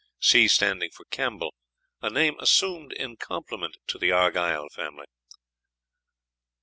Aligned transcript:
C 0.19 0.47
standing 0.47 0.89
for 0.89 1.05
Campbell, 1.11 1.53
a 2.01 2.09
name 2.09 2.35
assumed 2.39 2.91
in 2.93 3.17
compliment 3.17 3.77
to 3.85 3.99
the 3.99 4.11
Argyll 4.11 4.67
family. 4.69 5.05